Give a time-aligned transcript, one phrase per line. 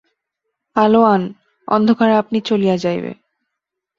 [0.75, 1.21] আলো আন,
[1.67, 3.11] অন্ধকার আপনি চলিয়া যাইবে।